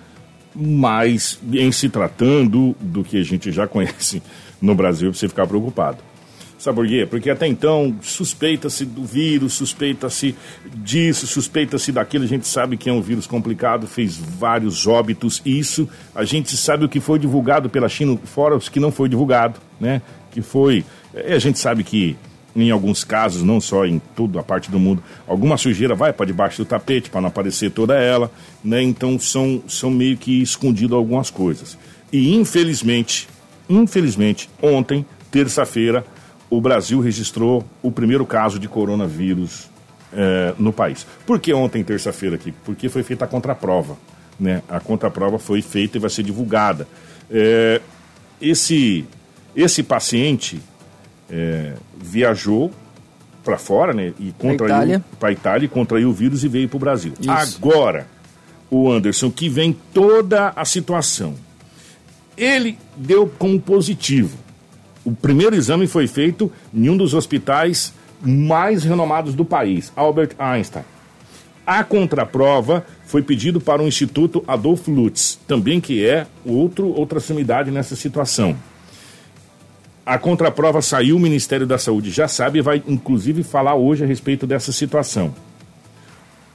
mas 0.55 1.39
em 1.53 1.71
se 1.71 1.91
tratando 1.91 2.75
do 2.81 3.05
que 3.05 3.19
a 3.19 3.23
gente 3.23 3.53
já 3.53 3.67
conhece 3.69 4.23
no 4.61 4.75
Brasil, 4.75 5.13
você 5.13 5.29
ficar 5.29 5.47
preocupado. 5.47 5.99
Sabe 6.65 6.77
por 6.77 6.89
quê? 6.89 7.05
Porque 7.05 7.29
até 7.29 7.47
então 7.47 7.95
suspeita-se 8.01 8.87
do 8.87 9.05
vírus, 9.05 9.53
suspeita-se 9.53 10.35
disso, 10.77 11.27
suspeita-se 11.27 11.93
daquilo. 11.93 12.25
A 12.25 12.27
gente 12.27 12.49
sabe 12.49 12.79
que 12.79 12.89
é 12.89 12.93
um 12.93 13.03
vírus 13.03 13.27
complicado, 13.27 13.87
fez 13.87 14.17
vários 14.17 14.87
óbitos. 14.87 15.43
Isso 15.45 15.87
a 16.15 16.25
gente 16.25 16.57
sabe 16.57 16.87
o 16.87 16.89
que 16.89 17.01
foi 17.01 17.19
divulgado 17.19 17.69
pela 17.69 17.87
China, 17.87 18.19
fora 18.25 18.57
os 18.57 18.71
que 18.71 18.81
não 18.81 18.91
foi 18.91 19.11
divulgado, 19.11 19.61
né? 19.79 20.01
Que 20.31 20.41
foi. 20.41 20.87
A 21.15 21.39
gente 21.39 21.59
sabe 21.59 21.85
que 21.85 22.17
em 22.57 22.71
alguns 22.71 23.05
casos, 23.05 23.43
não 23.43 23.61
só 23.61 23.85
em 23.85 23.99
toda 24.17 24.41
a 24.41 24.43
parte 24.43 24.71
do 24.71 24.81
mundo, 24.81 25.05
alguma 25.27 25.59
sujeira 25.59 25.95
vai 25.95 26.15
para 26.15 26.25
debaixo 26.25 26.63
do 26.63 26.65
tapete 26.65 27.11
para 27.11 27.21
não 27.21 27.29
aparecer 27.29 27.73
toda 27.73 27.95
ela, 27.95 28.33
né? 28.65 28.83
Então 28.83 29.19
são, 29.19 29.63
são 29.69 29.91
meio 29.91 30.17
que 30.17 30.41
escondido 30.41 30.97
algumas 30.97 31.29
coisas. 31.29 31.77
E 32.11 32.35
infelizmente, 32.35 33.29
infelizmente, 33.69 34.49
ontem, 34.63 35.05
terça-feira, 35.31 36.07
o 36.57 36.61
Brasil 36.61 37.01
registrou 37.01 37.65
o 37.83 37.91
primeiro 37.91 38.25
caso 38.25 38.59
de 38.59 38.69
coronavírus 38.69 39.69
é, 40.13 40.55
no 40.59 40.73
país. 40.73 41.07
Por 41.27 41.41
que 41.41 41.53
ontem, 41.53 41.83
terça-feira, 41.83 42.37
aqui? 42.37 42.53
Porque 42.65 42.89
foi 42.89 43.03
feita 43.03 43.25
a 43.25 43.29
contraprova. 43.29 43.97
Né? 44.39 44.63
A 44.69 44.79
contraprova 44.79 45.39
foi 45.39 45.61
feita 45.63 45.97
e 45.97 46.01
vai 46.01 46.11
ser 46.11 46.23
divulgada. 46.23 46.87
É, 47.31 47.81
esse, 48.41 49.05
esse 49.57 49.83
paciente 49.83 50.61
é, 51.29 51.75
viajou 52.01 52.71
para 53.45 53.59
fora, 53.59 53.93
né? 53.93 54.15
E 54.19 54.33
contraiu 54.39 55.03
para 55.19 55.29
a 55.29 55.33
Itália, 55.33 55.69
contraiu 55.69 56.09
o 56.09 56.13
vírus 56.13 56.45
e 56.45 56.49
veio 56.49 56.69
para 56.69 56.77
o 56.77 56.81
Brasil. 56.81 57.13
Isso. 57.21 57.59
Agora, 57.59 58.07
o 58.71 58.91
Anderson, 58.91 59.31
que 59.31 59.49
vem 59.49 59.77
toda 59.93 60.53
a 60.57 60.65
situação. 60.65 61.35
Ele 62.37 62.79
deu 62.97 63.31
como 63.39 63.61
positivo 63.61 64.45
o 65.05 65.13
primeiro 65.13 65.55
exame 65.55 65.87
foi 65.87 66.07
feito 66.07 66.51
em 66.73 66.89
um 66.89 66.97
dos 66.97 67.15
hospitais 67.15 67.93
mais 68.23 68.85
renomados 68.85 69.35
do 69.35 69.45
país, 69.45 69.93
Albert 69.95 70.31
Einstein. 70.39 70.85
A 71.67 71.83
contraprova 71.83 72.85
foi 73.07 73.23
pedido 73.23 73.61
para 73.61 73.83
o 73.83 73.87
Instituto 73.87 74.45
Adolfo 74.47 74.91
Lutz, 74.91 75.39
também 75.47 75.81
que 75.81 76.05
é 76.05 76.27
outro, 76.45 76.89
outra 76.89 77.21
sumidade 77.21 77.71
nessa 77.71 77.97
situação. 77.97 78.57
A 80.05 80.19
contraprova 80.19 80.83
saiu, 80.83 81.17
o 81.17 81.21
Ministério 81.21 81.67
da 81.67 81.79
Saúde 81.79 82.11
já 82.11 82.29
sabe 82.29 82.59
e 82.59 82.63
vai 82.63 82.83
inclusive 82.87 83.43
falar 83.43 83.75
hoje 83.75 84.05
a 84.05 84.07
respeito 84.07 84.47
dessa 84.47 84.73
situação. 84.73 85.35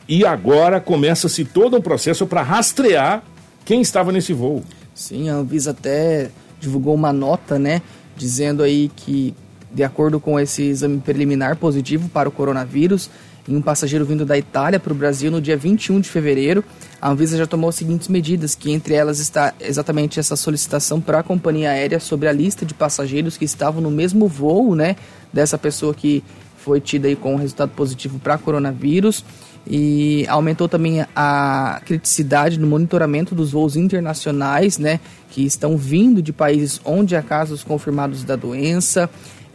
E 0.08 0.26
agora 0.26 0.80
começa-se 0.80 1.46
todo 1.46 1.78
um 1.78 1.82
processo 1.82 2.28
para 2.28 2.44
rastrear 2.44 3.24
quem 3.66 3.82
estava 3.82 4.12
nesse 4.12 4.34
voo. 4.34 4.64
Sim, 4.94 5.30
a 5.30 5.36
Anvisa 5.36 5.72
até 5.72 6.30
divulgou 6.60 6.94
uma 6.94 7.14
nota, 7.14 7.58
né, 7.58 7.82
dizendo 8.20 8.62
aí 8.62 8.92
que 8.94 9.34
de 9.72 9.84
acordo 9.84 10.20
com 10.20 10.40
esse 10.40 10.64
exame 10.64 11.00
preliminar 11.00 11.56
positivo 11.56 12.10
para 12.10 12.28
o 12.28 12.32
coronavírus, 12.32 13.10
em 13.48 13.56
um 13.56 13.62
passageiro 13.62 14.06
vindo 14.06 14.26
da 14.26 14.38
Itália 14.38 14.80
para 14.80 14.92
o 14.92 14.96
Brasil 14.96 15.32
no 15.32 15.42
dia 15.42 15.56
21 15.56 16.02
de 16.02 16.10
fevereiro, 16.10 16.64
a 17.02 17.10
Anvisa 17.10 17.38
já 17.38 17.48
tomou 17.48 17.70
as 17.70 17.76
seguintes 17.76 18.08
medidas, 18.08 18.56
que 18.56 18.72
entre 18.72 18.94
elas 18.94 19.20
está 19.20 19.54
exatamente 19.60 20.20
essa 20.20 20.36
solicitação 20.36 21.00
para 21.00 21.20
a 21.20 21.24
companhia 21.24 21.72
aérea 21.72 22.00
sobre 22.00 22.28
a 22.28 22.32
lista 22.32 22.66
de 22.66 22.74
passageiros 22.74 23.38
que 23.38 23.46
estavam 23.46 23.82
no 23.82 23.90
mesmo 23.90 24.28
voo, 24.28 24.76
né, 24.76 24.96
dessa 25.32 25.58
pessoa 25.58 25.94
que 25.94 26.24
foi 26.58 26.82
tida 26.82 27.08
aí 27.08 27.16
com 27.16 27.36
resultado 27.36 27.70
positivo 27.70 28.20
para 28.20 28.38
coronavírus 28.38 29.24
e 29.66 30.26
aumentou 30.28 30.68
também 30.68 31.06
a 31.16 31.82
criticidade 31.86 32.60
no 32.60 32.68
monitoramento 32.68 33.36
dos 33.36 33.52
voos 33.52 33.76
internacionais, 33.76 34.78
né, 34.78 35.00
que 35.30 35.46
estão 35.46 35.78
vindo 35.78 36.22
de 36.22 36.34
países 36.34 36.82
onde 36.84 37.16
há 37.16 37.22
casos 37.22 37.64
confirmados 37.64 38.24
da 38.24 38.36
doença. 38.36 39.10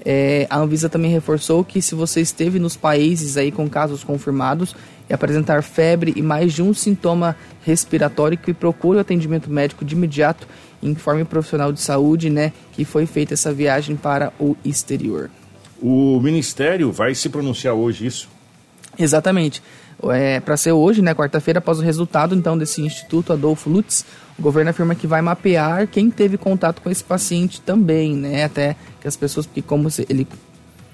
É, 0.05 0.47
a 0.51 0.59
Anvisa 0.59 0.89
também 0.89 1.11
reforçou 1.11 1.65
que 1.65 1.81
se 1.81 1.95
você 1.95 2.21
esteve 2.21 2.59
nos 2.59 2.77
países 2.77 3.37
aí 3.37 3.51
com 3.51 3.69
casos 3.69 4.05
confirmados 4.05 4.77
e 5.09 5.15
apresentar 5.15 5.63
febre 5.63 6.13
e 6.15 6.23
mais 6.23 6.53
de 6.53 6.63
um 6.63 6.75
sintoma 6.75 7.37
respiratório, 7.63 8.37
que 8.37 8.53
procure 8.53 8.99
o 8.99 9.01
atendimento 9.01 9.51
médico 9.51 9.85
de 9.85 9.95
imediato 9.95 10.47
e 10.83 10.89
informe 10.89 11.23
o 11.23 11.27
profissional 11.27 11.73
de 11.73 11.81
saúde, 11.81 12.29
né, 12.29 12.53
que 12.73 12.85
foi 12.85 13.07
feita 13.07 13.35
essa 13.35 13.53
viagem 13.53 13.97
para 13.97 14.33
o 14.39 14.55
exterior. 14.65 15.31
O 15.81 16.21
Ministério 16.21 16.93
vai 16.93 17.15
se 17.15 17.29
pronunciar 17.29 17.75
hoje 17.75 18.07
isso? 18.07 18.29
Exatamente. 18.99 19.63
É, 20.13 20.41
para 20.41 20.57
ser 20.57 20.73
hoje, 20.73 21.03
né, 21.03 21.15
quarta-feira, 21.15 21.59
após 21.59 21.79
o 21.79 21.83
resultado 21.83 22.35
então 22.35 22.57
desse 22.57 22.83
Instituto 22.83 23.33
Adolfo 23.33 23.71
Lutz, 23.71 24.05
o 24.39 24.43
governo 24.43 24.71
afirma 24.71 24.95
que 24.95 25.07
vai 25.07 25.23
mapear 25.23 25.87
quem 25.87 26.11
teve 26.11 26.37
contato 26.37 26.83
com 26.83 26.91
esse 26.91 27.05
paciente 27.05 27.61
também, 27.61 28.15
né, 28.15 28.45
até 28.45 28.77
que 29.01 29.09
as 29.09 29.17
pessoas, 29.17 29.47
porque 29.47 29.63
como 29.63 29.89
ele 30.09 30.27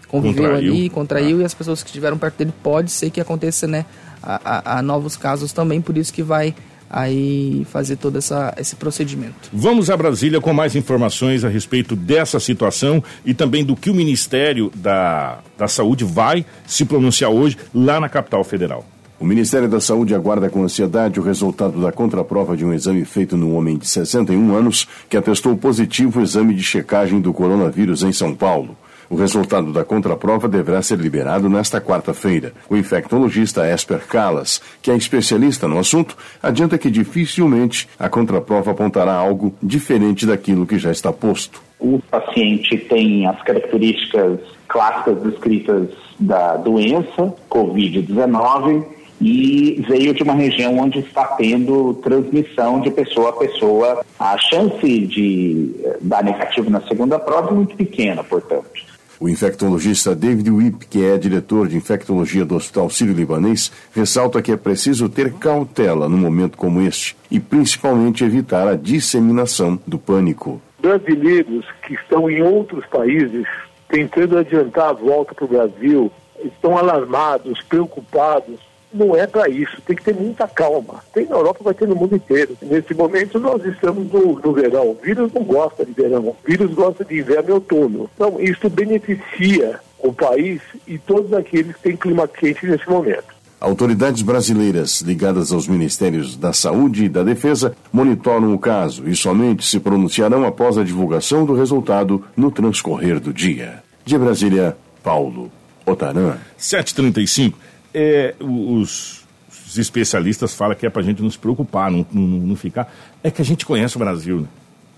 conviveu 0.09 0.45
contraiu. 0.45 0.73
ali, 0.73 0.91
contraiu, 0.91 1.39
ah. 1.39 1.43
e 1.43 1.45
as 1.45 1.55
pessoas 1.55 1.83
que 1.83 1.89
estiveram 1.89 2.19
perto 2.19 2.37
dele, 2.39 2.53
pode 2.63 2.91
ser 2.91 3.11
que 3.11 3.21
aconteça, 3.21 3.67
né, 3.67 3.85
a, 4.23 4.41
a, 4.45 4.79
a 4.79 4.83
novos 4.83 5.17
casos 5.17 5.53
também, 5.53 5.81
por 5.81 5.97
isso 5.97 6.13
que 6.13 6.23
vai 6.23 6.55
aí 6.91 7.65
fazer 7.71 7.97
todo 7.97 8.19
essa, 8.19 8.53
esse 8.59 8.75
procedimento. 8.75 9.49
Vamos 9.53 9.89
a 9.89 9.97
Brasília 9.97 10.41
com 10.41 10.53
mais 10.53 10.75
informações 10.75 11.45
a 11.45 11.49
respeito 11.49 11.95
dessa 11.95 12.41
situação 12.41 13.03
e 13.25 13.33
também 13.33 13.65
do 13.65 13.77
que 13.77 13.89
o 13.89 13.95
Ministério 13.95 14.73
da, 14.75 15.39
da 15.57 15.69
Saúde 15.69 16.05
vai 16.05 16.45
se 16.67 16.85
pronunciar 16.85 17.31
hoje 17.31 17.57
lá 17.73 18.01
na 18.01 18.09
capital 18.09 18.43
federal. 18.43 18.85
O 19.21 19.25
Ministério 19.27 19.69
da 19.69 19.83
Saúde 19.83 20.15
aguarda 20.15 20.49
com 20.49 20.63
ansiedade 20.63 21.21
o 21.21 21.23
resultado 21.23 21.79
da 21.79 21.93
contraprova 21.93 22.57
de 22.57 22.65
um 22.65 22.73
exame 22.73 23.05
feito 23.05 23.37
num 23.37 23.55
homem 23.55 23.77
de 23.77 23.87
61 23.87 24.57
anos 24.57 24.89
que 25.11 25.17
atestou 25.17 25.55
positivo 25.59 26.21
o 26.21 26.23
exame 26.23 26.55
de 26.55 26.63
checagem 26.63 27.21
do 27.21 27.31
coronavírus 27.31 28.03
em 28.03 28.13
São 28.13 28.35
Paulo. 28.35 28.75
O 29.11 29.17
resultado 29.17 29.75
da 29.75 29.85
contraprova 29.85 30.49
deverá 30.49 30.81
ser 30.81 30.99
liberado 30.99 31.51
nesta 31.51 31.83
quarta-feira. 31.83 32.55
O 32.67 32.79
infectologista 32.79 33.69
Esper 33.69 34.07
Calas, 34.07 34.63
que 34.81 34.91
é 34.91 34.97
especialista 34.97 35.69
no 35.69 35.79
assunto, 35.79 36.17
adianta 36.43 36.79
que 36.79 36.91
dificilmente 36.91 37.91
a 37.99 38.09
contraprova 38.09 38.71
apontará 38.71 39.13
algo 39.13 39.55
diferente 39.63 40.25
daquilo 40.25 40.67
que 40.67 40.79
já 40.79 40.91
está 40.91 41.13
posto. 41.13 41.61
O 41.79 42.01
paciente 42.11 42.75
tem 42.89 43.27
as 43.27 43.43
características 43.43 44.41
clássicas 44.67 45.23
descritas 45.25 45.89
da 46.19 46.57
doença, 46.57 47.35
Covid-19, 47.51 49.00
e 49.21 49.85
veio 49.87 50.15
de 50.15 50.23
uma 50.23 50.35
região 50.35 50.79
onde 50.79 51.01
está 51.01 51.25
tendo 51.37 51.95
transmissão 52.03 52.81
de 52.81 52.91
pessoa 52.91 53.31
a 53.31 53.33
pessoa. 53.33 54.05
A 54.19 54.39
chance 54.39 55.07
de 55.07 55.75
eh, 55.85 55.99
dar 56.01 56.25
negativo 56.25 56.71
na 56.71 56.81
segunda 56.83 57.19
prova 57.19 57.51
é 57.51 57.55
muito 57.55 57.77
pequena, 57.77 58.25
portanto. 58.25 58.91
O 59.21 59.29
infectologista 59.29 60.15
David 60.15 60.51
Wipp, 60.51 60.87
que 60.87 61.05
é 61.05 61.19
diretor 61.19 61.69
de 61.69 61.77
infectologia 61.77 62.43
do 62.43 62.57
Hospital 62.57 62.89
Sírio-Libanês, 62.89 63.71
ressalta 63.95 64.41
que 64.41 64.51
é 64.51 64.57
preciso 64.57 65.11
ter 65.11 65.35
cautela 65.35 66.09
num 66.09 66.17
momento 66.17 66.57
como 66.57 66.81
este 66.81 67.15
e 67.31 67.39
principalmente 67.39 68.25
evitar 68.25 68.67
a 68.67 68.75
disseminação 68.75 69.79
do 69.87 69.99
pânico. 69.99 70.63
Brasileiros 70.81 71.67
que 71.87 71.93
estão 71.93 72.31
em 72.31 72.41
outros 72.41 72.87
países 72.87 73.47
tentando 73.91 74.39
adiantar 74.39 74.89
a 74.89 74.93
volta 74.95 75.35
para 75.35 75.45
o 75.45 75.49
Brasil 75.49 76.11
estão 76.43 76.79
alarmados, 76.79 77.61
preocupados 77.65 78.59
não 78.93 79.17
é 79.17 79.27
para 79.27 79.49
isso, 79.49 79.81
tem 79.87 79.97
que 79.97 80.03
ter 80.03 80.15
muita 80.15 80.47
calma. 80.49 81.03
Tem 81.13 81.27
na 81.27 81.37
Europa, 81.37 81.61
vai 81.63 81.75
ter 81.75 81.87
no 81.87 81.95
mundo 81.95 82.17
inteiro. 82.17 82.57
Nesse 82.63 82.95
momento 82.95 83.39
nós 83.39 83.65
estamos 83.65 84.11
no, 84.13 84.39
no 84.39 84.53
verão. 84.53 84.91
O 84.91 84.99
vírus 85.03 85.33
não 85.33 85.43
gosta 85.43 85.85
de 85.85 85.93
verão, 85.93 86.29
o 86.29 86.37
vírus 86.45 86.73
gosta 86.75 87.05
de 87.05 87.19
inverno 87.19 87.51
e 87.51 87.53
outono. 87.53 88.11
Então 88.15 88.41
isso 88.41 88.69
beneficia 88.69 89.81
o 89.99 90.13
país 90.13 90.61
e 90.87 90.99
todos 90.99 91.33
aqueles 91.33 91.77
que 91.77 91.83
têm 91.83 91.97
clima 91.97 92.27
quente 92.27 92.67
nesse 92.67 92.89
momento. 92.89 93.41
Autoridades 93.61 94.23
brasileiras 94.23 95.03
ligadas 95.03 95.53
aos 95.53 95.69
Ministérios 95.69 96.35
da 96.35 96.51
Saúde 96.51 97.05
e 97.05 97.09
da 97.11 97.23
Defesa 97.23 97.77
monitoram 97.93 98.55
o 98.55 98.59
caso 98.59 99.07
e 99.07 99.15
somente 99.15 99.67
se 99.67 99.79
pronunciarão 99.79 100.47
após 100.47 100.79
a 100.79 100.83
divulgação 100.83 101.45
do 101.45 101.55
resultado 101.55 102.25
no 102.35 102.51
transcorrer 102.51 103.21
do 103.21 103.35
dia. 103.35 103.83
De 104.03 104.17
Brasília, 104.17 104.75
Paulo 105.03 105.53
Otaran. 105.85 106.39
735 106.57 107.59
é, 107.95 108.35
os, 108.41 109.25
os, 109.49 109.79
especialistas 109.79 110.55
falam 110.55 110.77
que 110.77 110.87
é 110.87 110.91
para 110.91 111.03
a 111.03 111.05
gente 111.05 111.23
não 111.23 111.31
se 111.31 111.39
preocupar, 111.39 111.91
não, 111.91 112.07
não, 112.13 112.23
não, 112.23 112.57
ficar. 112.57 112.93
É 113.23 113.31
que 113.31 113.43
a 113.43 113.45
gente 113.45 113.67
conhece 113.67 113.97
o 113.97 113.99
Brasil, 113.99 114.41
né? 114.41 114.49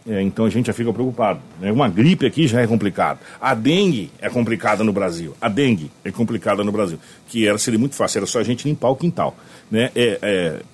É, 0.07 0.21
então 0.21 0.45
a 0.45 0.51
gente 0.51 0.67
já 0.67 0.73
fica 0.73 0.93
preocupado. 0.93 1.41
Né? 1.61 1.71
Uma 1.71 1.89
gripe 1.89 2.27
aqui 2.27 2.49
já 2.49 2.61
é 2.61 2.67
complicado. 2.67 3.21
A 3.41 3.55
dengue 3.55 4.11
é 4.21 4.29
complicada 4.29 4.83
no 4.83 4.93
Brasil. 4.93 5.35
A 5.41 5.49
dengue 5.49 5.91
é 6.05 6.11
complicada 6.11 6.65
no 6.65 6.73
Brasil. 6.73 6.99
Que 7.29 7.47
era, 7.47 7.57
seria 7.57 7.79
muito 7.79 7.95
fácil, 7.95 8.19
era 8.19 8.27
só 8.27 8.41
a 8.41 8.43
gente 8.43 8.67
limpar 8.67 8.89
o 8.89 8.97
quintal. 8.97 9.37
Né? 9.71 9.91
É, 9.95 10.19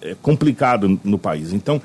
é, 0.03 0.11
é 0.11 0.17
complicado 0.23 0.99
no 1.05 1.19
país. 1.19 1.53
Então, 1.53 1.81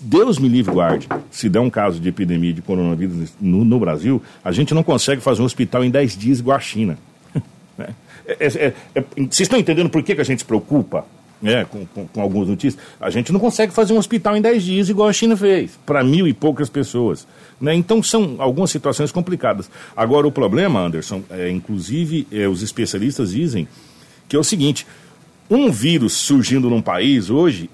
Deus 0.00 0.38
me 0.38 0.48
livre 0.48 0.72
guarde, 0.72 1.08
se 1.30 1.48
der 1.48 1.60
um 1.60 1.70
caso 1.70 1.98
de 1.98 2.08
epidemia 2.08 2.52
de 2.52 2.60
coronavírus 2.60 3.32
no, 3.40 3.64
no 3.64 3.80
Brasil, 3.80 4.22
a 4.44 4.52
gente 4.52 4.74
não 4.74 4.82
consegue 4.82 5.22
fazer 5.22 5.40
um 5.40 5.46
hospital 5.46 5.82
em 5.82 5.90
10 5.90 6.16
dias 6.16 6.40
igual 6.40 6.56
a 6.56 6.60
China. 6.60 6.98
Né? 7.76 7.88
É, 8.26 8.46
é, 8.94 9.04
vocês 9.16 9.40
estão 9.40 9.58
entendendo 9.58 9.88
por 9.88 10.02
que, 10.02 10.14
que 10.14 10.20
a 10.20 10.24
gente 10.24 10.40
se 10.40 10.44
preocupa 10.44 11.06
né, 11.40 11.64
com, 11.64 11.86
com, 11.86 12.06
com, 12.08 12.20
algumas 12.20 12.48
notícias? 12.48 12.82
A 13.00 13.10
gente 13.10 13.32
não 13.32 13.38
consegue 13.38 13.72
fazer 13.72 13.92
um 13.92 13.98
hospital 13.98 14.36
em 14.36 14.42
10 14.42 14.62
dias 14.62 14.88
igual 14.88 15.08
a 15.08 15.12
China 15.12 15.36
fez, 15.36 15.78
para 15.86 16.02
mil 16.02 16.26
e 16.26 16.32
poucas 16.32 16.68
pessoas. 16.68 17.26
Né? 17.60 17.74
Então 17.74 18.02
são 18.02 18.36
algumas 18.38 18.70
situações 18.70 19.12
complicadas. 19.12 19.70
Agora, 19.96 20.26
o 20.26 20.32
problema, 20.32 20.80
Anderson, 20.80 21.22
é, 21.30 21.50
inclusive 21.50 22.26
é, 22.32 22.48
os 22.48 22.62
especialistas 22.62 23.30
dizem 23.30 23.68
que 24.28 24.34
é 24.34 24.38
o 24.38 24.44
seguinte: 24.44 24.86
um 25.48 25.70
vírus 25.70 26.14
surgindo 26.14 26.68
num 26.68 26.82
país 26.82 27.30
hoje, 27.30 27.70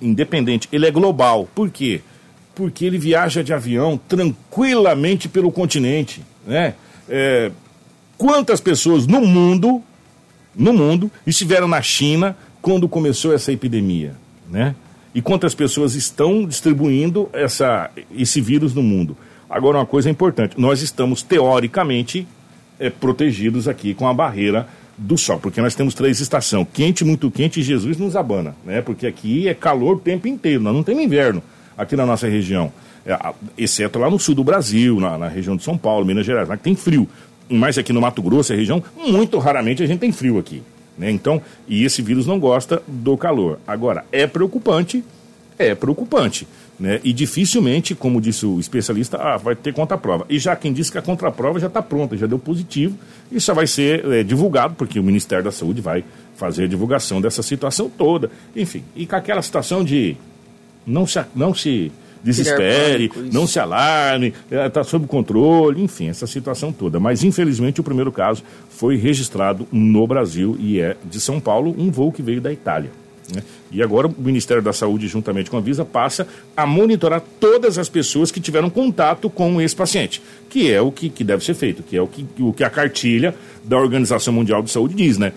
independente, 0.00 0.68
ele 0.72 0.86
é 0.86 0.90
global. 0.90 1.48
Por 1.54 1.70
quê? 1.70 2.00
Porque 2.54 2.84
ele 2.84 2.98
viaja 2.98 3.42
de 3.42 3.52
avião 3.52 3.98
tranquilamente 4.08 5.28
pelo 5.28 5.50
continente. 5.50 6.22
Né? 6.46 6.74
É, 7.08 7.50
quantas 8.20 8.60
pessoas 8.60 9.06
no 9.06 9.22
mundo, 9.22 9.82
no 10.54 10.74
mundo, 10.74 11.10
estiveram 11.26 11.66
na 11.66 11.80
China 11.80 12.36
quando 12.60 12.86
começou 12.86 13.32
essa 13.32 13.50
epidemia, 13.50 14.14
né? 14.50 14.74
E 15.14 15.22
quantas 15.22 15.54
pessoas 15.54 15.94
estão 15.94 16.44
distribuindo 16.44 17.30
essa, 17.32 17.90
esse 18.14 18.38
vírus 18.42 18.74
no 18.74 18.82
mundo? 18.82 19.16
Agora, 19.48 19.78
uma 19.78 19.86
coisa 19.86 20.10
importante: 20.10 20.60
nós 20.60 20.82
estamos 20.82 21.22
teoricamente 21.22 22.28
é, 22.78 22.90
protegidos 22.90 23.66
aqui 23.66 23.94
com 23.94 24.06
a 24.06 24.12
barreira 24.12 24.68
do 24.98 25.16
sol, 25.16 25.40
porque 25.40 25.62
nós 25.62 25.74
temos 25.74 25.94
três 25.94 26.20
estações: 26.20 26.66
quente, 26.74 27.02
muito 27.02 27.30
quente 27.30 27.60
e 27.60 27.62
Jesus 27.62 27.96
nos 27.96 28.14
abana, 28.14 28.54
né? 28.66 28.82
Porque 28.82 29.06
aqui 29.06 29.48
é 29.48 29.54
calor 29.54 29.96
o 29.96 29.98
tempo 29.98 30.28
inteiro, 30.28 30.62
nós 30.62 30.74
não 30.74 30.82
temos 30.82 31.02
inverno 31.02 31.42
aqui 31.74 31.96
na 31.96 32.04
nossa 32.04 32.28
região, 32.28 32.70
é, 33.06 33.18
exceto 33.56 33.98
lá 33.98 34.10
no 34.10 34.18
sul 34.18 34.34
do 34.34 34.44
Brasil, 34.44 35.00
na, 35.00 35.16
na 35.16 35.28
região 35.28 35.56
de 35.56 35.64
São 35.64 35.78
Paulo, 35.78 36.04
Minas 36.04 36.26
Gerais, 36.26 36.46
lá 36.46 36.58
que 36.58 36.64
tem 36.64 36.76
frio 36.76 37.08
mais 37.50 37.76
aqui 37.76 37.92
no 37.92 38.00
Mato 38.00 38.22
Grosso, 38.22 38.52
a 38.52 38.56
região, 38.56 38.82
muito 38.96 39.38
raramente 39.38 39.82
a 39.82 39.86
gente 39.86 40.00
tem 40.00 40.12
frio 40.12 40.38
aqui. 40.38 40.62
Né? 40.96 41.10
Então, 41.10 41.40
e 41.66 41.84
esse 41.84 42.02
vírus 42.02 42.26
não 42.26 42.38
gosta 42.38 42.82
do 42.86 43.16
calor. 43.16 43.58
Agora, 43.66 44.04
é 44.12 44.26
preocupante, 44.26 45.02
é 45.58 45.74
preocupante. 45.74 46.46
Né? 46.78 47.00
E 47.04 47.12
dificilmente, 47.12 47.94
como 47.94 48.20
disse 48.20 48.46
o 48.46 48.58
especialista, 48.58 49.18
ah, 49.18 49.36
vai 49.36 49.54
ter 49.54 49.72
contraprova. 49.72 50.24
E 50.30 50.38
já 50.38 50.56
quem 50.56 50.72
disse 50.72 50.90
que 50.90 50.98
a 50.98 51.02
contraprova 51.02 51.60
já 51.60 51.66
está 51.66 51.82
pronta, 51.82 52.16
já 52.16 52.26
deu 52.26 52.38
positivo, 52.38 52.96
e 53.30 53.38
só 53.40 53.52
vai 53.52 53.66
ser 53.66 54.04
é, 54.12 54.22
divulgado, 54.22 54.74
porque 54.74 54.98
o 54.98 55.02
Ministério 55.02 55.44
da 55.44 55.52
Saúde 55.52 55.80
vai 55.80 56.04
fazer 56.36 56.64
a 56.64 56.66
divulgação 56.66 57.20
dessa 57.20 57.42
situação 57.42 57.90
toda. 57.90 58.30
Enfim, 58.56 58.82
e 58.96 59.06
com 59.06 59.16
aquela 59.16 59.42
situação 59.42 59.84
de 59.84 60.16
não 60.86 61.06
se, 61.06 61.22
não 61.34 61.54
se 61.54 61.92
desespere, 62.22 63.10
não 63.32 63.46
se 63.46 63.58
alarme, 63.58 64.34
está 64.50 64.84
sob 64.84 65.06
controle, 65.06 65.82
enfim, 65.82 66.08
essa 66.08 66.26
situação 66.26 66.72
toda. 66.72 67.00
Mas 67.00 67.24
infelizmente 67.24 67.80
o 67.80 67.84
primeiro 67.84 68.12
caso 68.12 68.42
foi 68.68 68.96
registrado 68.96 69.66
no 69.72 70.06
Brasil 70.06 70.56
e 70.58 70.80
é 70.80 70.96
de 71.04 71.20
São 71.20 71.40
Paulo, 71.40 71.74
um 71.78 71.90
voo 71.90 72.12
que 72.12 72.22
veio 72.22 72.40
da 72.40 72.52
Itália. 72.52 72.90
Né? 73.34 73.42
E 73.70 73.82
agora 73.82 74.08
o 74.08 74.14
Ministério 74.18 74.62
da 74.62 74.72
Saúde, 74.72 75.06
juntamente 75.06 75.50
com 75.50 75.56
a 75.56 75.60
Visa, 75.60 75.84
passa 75.84 76.26
a 76.56 76.66
monitorar 76.66 77.22
todas 77.38 77.78
as 77.78 77.88
pessoas 77.88 78.30
que 78.30 78.40
tiveram 78.40 78.68
contato 78.68 79.30
com 79.30 79.60
esse 79.60 79.74
paciente, 79.74 80.20
que 80.48 80.70
é 80.72 80.80
o 80.80 80.90
que, 80.90 81.08
que 81.08 81.22
deve 81.22 81.44
ser 81.44 81.54
feito, 81.54 81.82
que 81.82 81.96
é 81.96 82.02
o 82.02 82.06
que, 82.06 82.26
o 82.40 82.52
que 82.52 82.64
a 82.64 82.70
cartilha 82.70 83.34
da 83.64 83.78
Organização 83.78 84.34
Mundial 84.34 84.62
de 84.62 84.70
Saúde 84.70 84.94
diz, 84.94 85.18
né? 85.18 85.32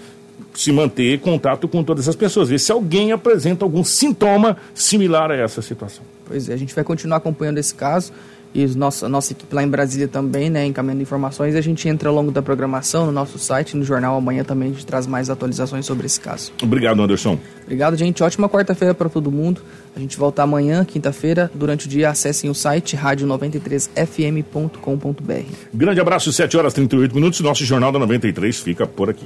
Se 0.53 0.71
manter 0.71 1.19
contato 1.19 1.67
com 1.67 1.83
todas 1.83 2.07
as 2.07 2.15
pessoas, 2.15 2.49
ver 2.49 2.59
se 2.59 2.71
alguém 2.71 3.11
apresenta 3.11 3.65
algum 3.65 3.83
sintoma 3.83 4.57
similar 4.73 5.31
a 5.31 5.35
essa 5.35 5.61
situação. 5.61 6.03
Pois 6.25 6.47
é, 6.47 6.53
a 6.53 6.57
gente 6.57 6.75
vai 6.75 6.83
continuar 6.83 7.17
acompanhando 7.17 7.57
esse 7.57 7.73
caso 7.73 8.13
e 8.53 8.67
nossa, 8.67 9.09
nossa 9.09 9.33
equipe 9.33 9.53
lá 9.53 9.63
em 9.63 9.67
Brasília 9.67 10.07
também, 10.07 10.49
né, 10.49 10.65
encaminhando 10.65 11.01
informações. 11.01 11.55
A 11.55 11.61
gente 11.61 11.89
entra 11.89 12.09
ao 12.09 12.15
longo 12.15 12.31
da 12.31 12.41
programação 12.41 13.05
no 13.07 13.11
nosso 13.11 13.37
site, 13.39 13.75
no 13.75 13.83
jornal 13.83 14.15
amanhã 14.15 14.43
também, 14.43 14.69
a 14.69 14.73
gente 14.73 14.85
traz 14.85 15.07
mais 15.07 15.29
atualizações 15.29 15.85
sobre 15.85 16.05
esse 16.05 16.19
caso. 16.19 16.51
Obrigado, 16.61 17.01
Anderson. 17.01 17.39
Obrigado, 17.63 17.97
gente. 17.97 18.21
Ótima 18.21 18.47
quarta-feira 18.47 18.93
para 18.93 19.09
todo 19.09 19.31
mundo. 19.31 19.61
A 19.95 19.99
gente 19.99 20.17
volta 20.17 20.43
amanhã, 20.43 20.85
quinta-feira. 20.85 21.49
Durante 21.53 21.87
o 21.87 21.89
dia, 21.89 22.09
acessem 22.09 22.49
o 22.49 22.53
site 22.53 22.95
rádio93fm.com.br. 22.95 25.55
Grande 25.73 25.99
abraço, 25.99 26.31
7 26.31 26.55
horas 26.57 26.73
e 26.73 26.75
38 26.75 27.15
minutos. 27.15 27.39
Nosso 27.39 27.65
Jornal 27.65 27.91
da 27.91 27.97
93 27.99 28.59
fica 28.59 28.85
por 28.85 29.09
aqui. 29.09 29.25